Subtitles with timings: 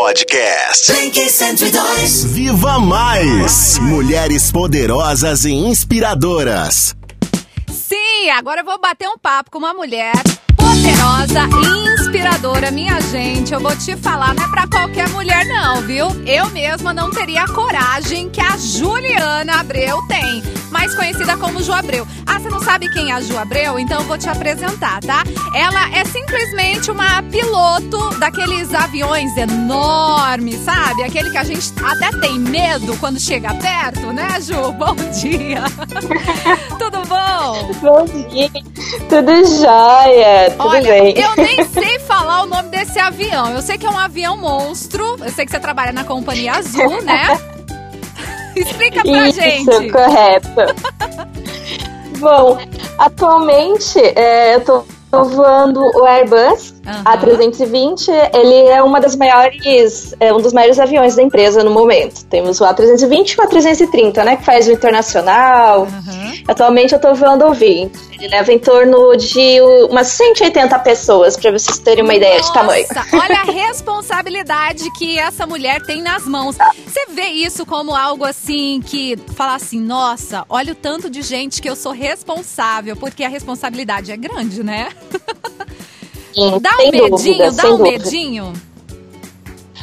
[0.00, 0.90] Podcast.
[0.90, 2.24] Blink 102.
[2.24, 3.78] Viva Mais!
[3.80, 6.96] Mulheres poderosas e inspiradoras.
[7.70, 10.14] Sim, agora eu vou bater um papo com uma mulher
[10.56, 13.52] poderosa e inspiradora, minha gente.
[13.52, 16.06] Eu vou te falar, não é pra qualquer mulher, não, viu?
[16.26, 21.72] Eu mesma não teria a coragem que a Juliana Abreu tem, mais conhecida como Ju
[21.72, 22.06] Abreu.
[22.26, 23.78] Ah, você não sabe quem é a Ju Abreu?
[23.78, 25.22] Então eu vou te apresentar, tá?
[25.54, 31.02] Ela é simplesmente uma piloto daqueles aviões enormes, sabe?
[31.02, 34.72] Aquele que a gente até tem medo quando chega perto, né, Ju?
[34.80, 35.64] Bom dia!
[36.78, 37.72] Tudo bom?
[37.80, 38.50] Bom dia!
[39.08, 40.50] Tudo jóia!
[40.56, 41.14] Tudo Olha, bem?
[41.18, 43.50] eu nem sei falar o nome desse avião.
[43.50, 45.16] Eu sei que é um avião monstro.
[45.20, 47.38] Eu sei que você trabalha na Companhia Azul, né?
[48.60, 49.90] Explica pra Isso, gente.
[49.90, 50.48] correto.
[52.18, 52.58] Bom,
[52.98, 57.04] atualmente é, eu tô voando o Airbus Aham.
[57.04, 58.08] A320.
[58.34, 62.24] Ele é uma das maiores, é um dos maiores aviões da empresa no momento.
[62.26, 65.82] Temos o A320 e o A330, né, que faz o internacional.
[65.82, 66.32] Aham.
[66.48, 68.10] Atualmente eu tô voando o 20.
[68.12, 72.86] Ele leva em torno de umas 180 pessoas, pra vocês terem uma ideia de tamanho.
[72.94, 76.56] Nossa, olha a responsabilidade que essa mulher tem nas mãos.
[76.86, 81.62] Você vê isso como algo assim que fala assim, nossa, olha o tanto de gente
[81.62, 84.88] que eu sou responsável, porque a responsabilidade é grande, né?
[86.34, 88.04] Sim, Dá um medinho, dúvida, dá um dúvida.
[88.04, 88.52] medinho.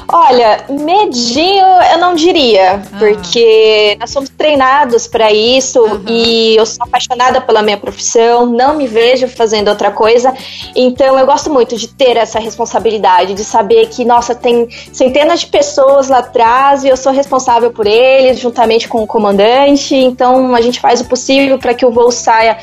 [0.10, 6.02] Olha, medinho eu não diria, porque nós somos treinados para isso Aham.
[6.08, 10.34] e eu sou apaixonada pela minha profissão, não me vejo fazendo outra coisa,
[10.74, 15.48] então eu gosto muito de ter essa responsabilidade, de saber que, nossa, tem centenas de
[15.48, 20.62] pessoas lá atrás e eu sou responsável por eles, juntamente com o comandante, então a
[20.62, 22.58] gente faz o possível para que o voo saia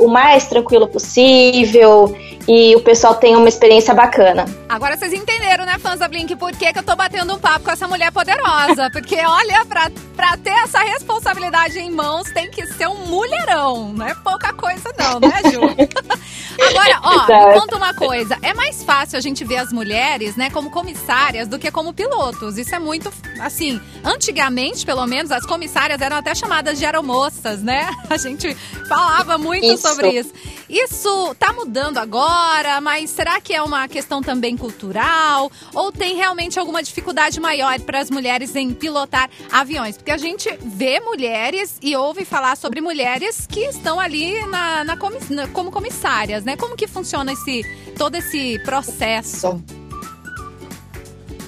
[0.00, 2.12] o mais tranquilo possível
[2.48, 4.46] e o pessoal tenha uma experiência bacana.
[4.66, 7.66] Agora vocês entenderam, né, fãs da Blink, por que, que eu tô batendo um papo
[7.66, 8.88] com essa mulher poderosa?
[8.90, 13.92] Porque, olha, pra, pra ter essa responsabilidade em mãos, tem que ser um mulherão.
[13.92, 15.60] Não é pouca coisa, não, né, Ju?
[16.60, 18.36] Agora, ó, me conta uma coisa.
[18.42, 22.58] É mais fácil a gente ver as mulheres, né, como comissárias do que como pilotos.
[22.58, 27.88] Isso é muito, assim, antigamente, pelo menos, as comissárias eram até chamadas de aeromoças, né?
[28.10, 28.54] A gente
[28.88, 29.86] falava muito Isso.
[29.88, 30.32] sobre isso.
[30.68, 35.50] Isso tá mudando agora, mas será que é uma questão também cultural?
[35.74, 39.96] Ou tem realmente alguma dificuldade maior para as mulheres em pilotar aviões?
[39.96, 44.96] Porque a gente vê mulheres e ouve falar sobre mulheres que estão ali na, na
[44.96, 46.56] comiss- como comissárias, né?
[46.56, 47.62] Como que funciona esse
[47.96, 49.62] todo esse processo?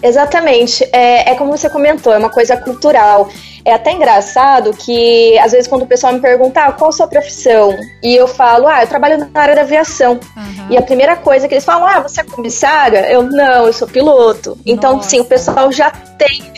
[0.02, 0.84] Exatamente.
[0.92, 3.28] É, é como você comentou, é uma coisa cultural.
[3.62, 7.06] É até engraçado que, às vezes, quando o pessoal me pergunta ah, qual a sua
[7.06, 10.18] profissão, e eu falo, ah, eu trabalho na área da aviação.
[10.34, 10.68] Aham.
[10.70, 13.10] E a primeira coisa que eles falam, ah, você é comissária?
[13.10, 14.58] Eu, não, eu sou piloto.
[14.64, 15.10] Então, Nossa.
[15.10, 16.50] sim, o pessoal já tem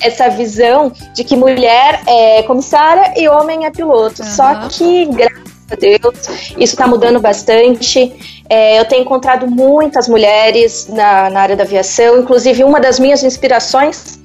[0.00, 4.22] essa visão de que mulher é comissária e homem é piloto.
[4.22, 4.30] Aham.
[4.30, 8.40] Só que, graças a Deus, isso está mudando bastante.
[8.48, 13.22] É, eu tenho encontrado muitas mulheres na, na área da aviação, inclusive uma das minhas
[13.22, 14.18] inspirações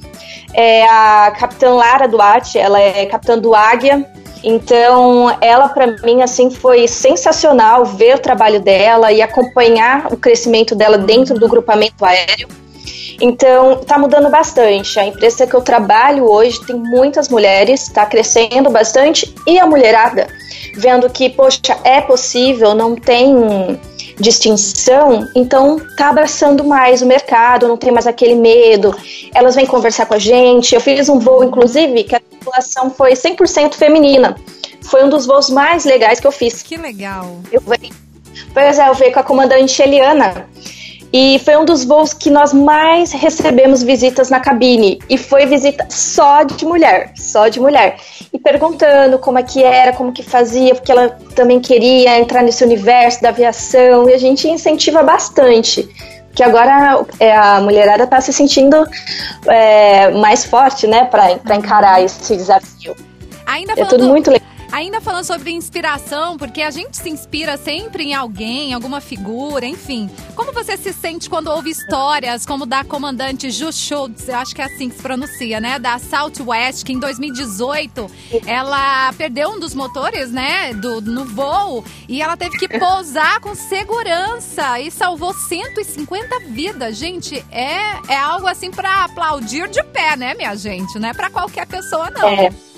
[0.53, 4.07] é a capitã Lara Duarte, ela é capitã do Águia.
[4.43, 10.75] Então, ela para mim assim foi sensacional ver o trabalho dela e acompanhar o crescimento
[10.75, 12.47] dela dentro do grupamento aéreo.
[13.21, 14.99] Então, tá mudando bastante.
[14.99, 20.27] A empresa que eu trabalho hoje tem muitas mulheres, está crescendo bastante e a mulherada
[20.75, 23.79] vendo que, poxa, é possível, não tem
[24.19, 28.95] distinção, então tá abraçando mais o mercado, não tem mais aquele medo.
[29.33, 30.75] Elas vêm conversar com a gente.
[30.75, 34.35] Eu fiz um voo, inclusive, que a tripulação foi 100% feminina.
[34.81, 36.61] Foi um dos voos mais legais que eu fiz.
[36.61, 37.39] Que legal.
[37.51, 37.93] Eu veio,
[38.53, 40.47] pois é, eu veio com a comandante Eliana.
[41.13, 44.97] E foi um dos voos que nós mais recebemos visitas na cabine.
[45.07, 47.97] E foi visita só de mulher, só de mulher.
[48.33, 52.63] E perguntando como é que era, como que fazia, porque ela também queria entrar nesse
[52.63, 54.09] universo da aviação.
[54.09, 55.87] E a gente incentiva bastante.
[56.29, 58.83] Porque agora é, a mulherada está se sentindo
[59.45, 62.95] é, mais forte, né, para encarar esse desafio.
[63.45, 64.52] Ainda É falando tudo muito legal.
[64.73, 70.09] Ainda falando sobre inspiração, porque a gente se inspira sempre em alguém, alguma figura, enfim.
[70.35, 74.63] Como você se sente quando ouve histórias como da comandante Ju Schultz, eu acho que
[74.63, 75.77] é assim que se pronuncia, né?
[75.77, 78.09] Da Southwest, que em 2018
[78.47, 80.73] ela perdeu um dos motores, né?
[80.73, 86.97] Do, no voo e ela teve que pousar com segurança e salvou 150 vidas.
[86.97, 90.97] Gente, é, é algo assim pra aplaudir de pé, né, minha gente?
[90.97, 92.27] Não é pra qualquer pessoa, não.
[92.27, 92.72] É.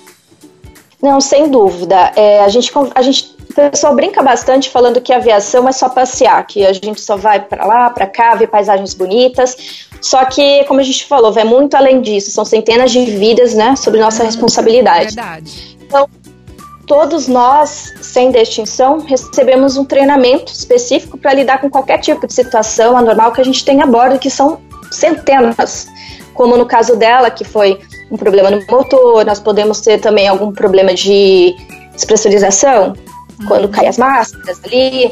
[1.06, 2.12] Não, sem dúvida.
[2.16, 6.46] É, a, gente, a gente pessoal brinca bastante falando que a aviação é só passear,
[6.48, 9.86] que a gente só vai para lá, para cá, ver paisagens bonitas.
[10.02, 12.32] Só que, como a gente falou, vai muito além disso.
[12.32, 15.14] São centenas de vidas, né, sobre nossa hum, responsabilidade.
[15.14, 15.78] Verdade.
[15.80, 16.10] Então,
[16.88, 22.98] todos nós, sem distinção, recebemos um treinamento específico para lidar com qualquer tipo de situação
[22.98, 24.60] anormal que a gente tem a bordo, que são
[24.92, 25.86] centenas.
[26.34, 27.80] Como no caso dela, que foi
[28.10, 31.56] um problema no motor, nós podemos ter também algum problema de
[31.94, 32.94] despressurização,
[33.40, 33.48] uhum.
[33.48, 35.12] quando caem as máscaras ali,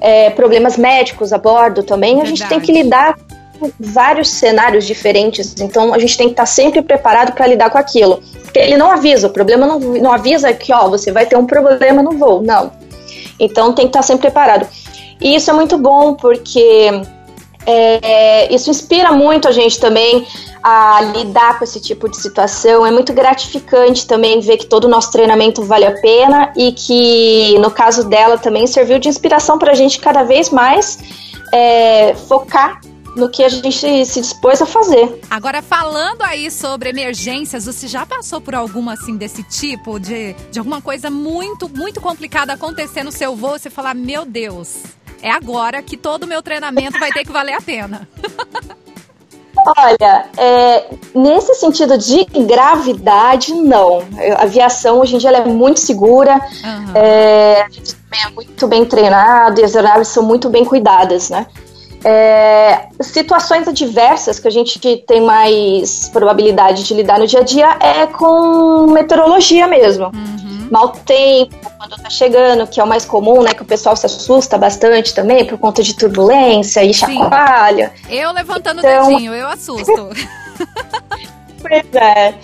[0.00, 2.16] é, problemas médicos a bordo também.
[2.16, 2.32] Verdade.
[2.32, 3.16] A gente tem que lidar
[3.58, 7.78] com vários cenários diferentes, então a gente tem que estar sempre preparado para lidar com
[7.78, 8.20] aquilo.
[8.42, 11.46] Porque ele não avisa, o problema não, não avisa que, ó, você vai ter um
[11.46, 12.72] problema no voo, não.
[13.38, 14.66] Então tem que estar sempre preparado.
[15.20, 16.90] E isso é muito bom porque
[17.66, 20.26] é, isso inspira muito a gente também
[20.62, 22.86] a lidar com esse tipo de situação.
[22.86, 27.58] É muito gratificante também ver que todo o nosso treinamento vale a pena e que,
[27.58, 30.98] no caso dela, também serviu de inspiração para a gente cada vez mais
[31.52, 32.80] é, focar
[33.14, 35.20] no que a gente se dispôs a fazer.
[35.30, 40.58] Agora, falando aí sobre emergências, você já passou por alguma assim desse tipo, de, de
[40.58, 44.82] alguma coisa muito, muito complicada acontecer no seu voo, você falar, meu Deus,
[45.24, 48.06] é agora que todo o meu treinamento vai ter que valer a pena.
[49.78, 50.84] Olha, é,
[51.14, 54.02] nesse sentido de gravidade, não.
[54.36, 56.92] A aviação hoje em dia é muito segura, uhum.
[56.94, 61.46] é, a gente é muito bem treinado e as aeronaves são muito bem cuidadas, né?
[62.04, 67.78] É, situações adversas que a gente tem mais probabilidade de lidar no dia a dia
[67.80, 70.06] é com meteorologia mesmo.
[70.06, 73.52] Uhum mau tempo, quando tá chegando, que é o mais comum, né?
[73.52, 77.92] Que o pessoal se assusta bastante também por conta de turbulência e chacoalha.
[78.08, 78.14] Sim.
[78.14, 79.08] Eu levantando então...
[79.08, 80.08] o dedinho, eu assusto.
[81.60, 82.34] pois é.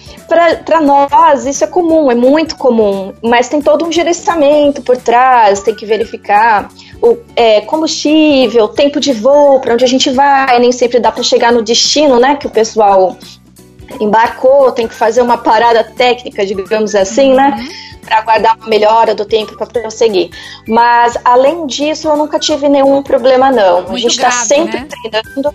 [0.65, 5.61] Para nós, isso é comum, é muito comum, mas tem todo um gerenciamento por trás,
[5.61, 6.69] tem que verificar
[7.03, 11.25] o é, combustível, tempo de voo, para onde a gente vai, nem sempre dá para
[11.25, 12.37] chegar no destino, né?
[12.37, 13.17] Que o pessoal
[14.01, 17.57] embarcou, tem que fazer uma parada técnica, digamos assim, né?
[17.59, 18.01] uhum.
[18.03, 20.31] para aguardar uma melhora do tempo para prosseguir.
[20.69, 23.83] Mas além disso, eu nunca tive nenhum problema não.
[23.83, 24.89] Muito a gente está sempre né?
[24.89, 25.55] treinando.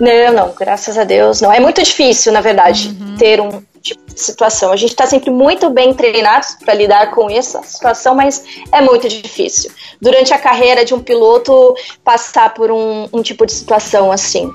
[0.00, 1.52] Não, não, graças a Deus não.
[1.52, 3.16] É muito difícil, na verdade, uhum.
[3.16, 4.72] ter um tipo de situação.
[4.72, 9.08] A gente está sempre muito bem treinados para lidar com essa situação, mas é muito
[9.08, 9.70] difícil.
[10.00, 11.74] Durante a carreira de um piloto,
[12.04, 14.52] passar por um, um tipo de situação assim.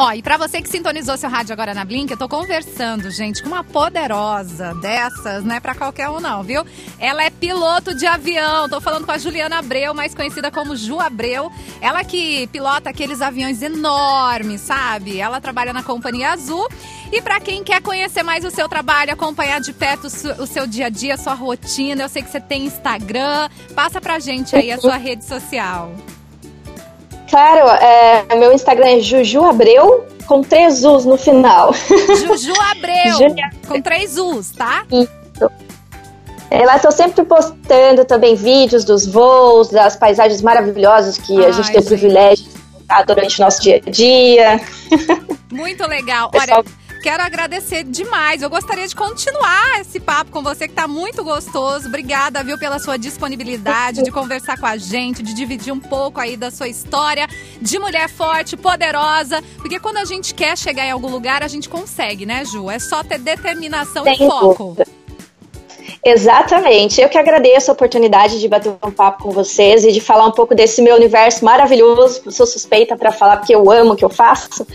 [0.00, 3.42] Ó, e para você que sintonizou seu rádio agora na Blink, eu tô conversando, gente,
[3.42, 6.64] com uma poderosa dessas, não é para qualquer um não, viu?
[7.00, 8.68] Ela é piloto de avião.
[8.68, 11.50] Tô falando com a Juliana Abreu, mais conhecida como Ju Abreu.
[11.80, 15.18] Ela que pilota aqueles aviões enormes, sabe?
[15.18, 16.68] Ela trabalha na Companhia Azul.
[17.10, 20.86] E para quem quer conhecer mais o seu trabalho, acompanhar de perto o seu dia
[20.86, 23.48] a dia, sua rotina, eu sei que você tem Instagram.
[23.74, 25.92] Passa pra gente aí a sua rede social.
[27.30, 31.72] Claro, é, meu Instagram é Juju Abreu, com três U's no final.
[31.74, 33.34] Juju Abreu,
[33.66, 34.84] com três U's, tá?
[34.90, 35.18] Isso.
[36.50, 41.52] É, lá estou sempre postando também vídeos dos voos, das paisagens maravilhosas que Ai, a
[41.52, 44.60] gente tem o privilégio de contar durante o nosso dia a dia.
[45.52, 46.30] Muito legal.
[46.32, 46.64] Pessoal...
[46.64, 48.42] Olha, Quero agradecer demais.
[48.42, 51.88] Eu gostaria de continuar esse papo com você que está muito gostoso.
[51.88, 56.36] Obrigada, viu, pela sua disponibilidade de conversar com a gente, de dividir um pouco aí
[56.36, 57.28] da sua história
[57.60, 59.42] de mulher forte, poderosa.
[59.56, 62.70] Porque quando a gente quer chegar em algum lugar, a gente consegue, né, Ju?
[62.70, 64.64] É só ter determinação Tem e foco.
[64.64, 64.98] Dúvida.
[66.04, 67.00] Exatamente.
[67.00, 70.32] Eu que agradeço a oportunidade de bater um papo com vocês e de falar um
[70.32, 72.30] pouco desse meu universo maravilhoso.
[72.30, 74.66] Sou suspeita para falar porque eu amo o que eu faço.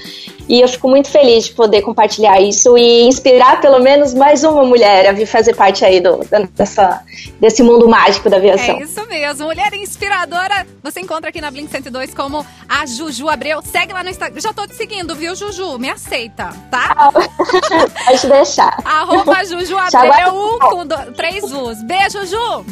[0.47, 4.63] E eu fico muito feliz de poder compartilhar isso e inspirar pelo menos mais uma
[4.63, 6.19] mulher a vir fazer parte aí do,
[6.55, 7.01] dessa,
[7.39, 8.77] desse mundo mágico da aviação.
[8.79, 9.45] É isso mesmo.
[9.45, 13.62] Mulher inspiradora, você encontra aqui na Blink 102 como a Juju Abreu.
[13.62, 14.39] Segue lá no Instagram.
[14.41, 15.77] Já tô te seguindo, viu, Juju?
[15.79, 16.93] Me aceita, tá?
[16.97, 17.12] Ah,
[18.05, 18.77] pode deixar.
[18.83, 21.81] Arroba Juju Abreu com do, três U's.
[21.83, 22.65] Beijo, Ju!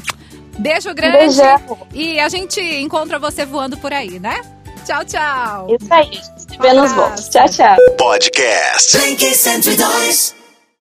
[0.60, 1.18] Beijo grande.
[1.18, 1.78] Beijão.
[1.94, 4.42] E a gente encontra você voando por aí, né?
[4.86, 5.68] Tchau, tchau.
[5.70, 6.22] Isso aí.
[6.70, 7.28] Nos voos.
[7.30, 7.76] Tchau, tchau.
[7.98, 8.96] Podcast.
[8.96, 10.41] Blink 102.